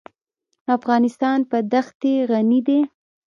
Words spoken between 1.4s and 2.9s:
په دښتې غني دی.